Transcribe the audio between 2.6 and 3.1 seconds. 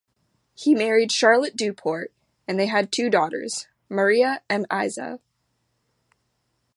had two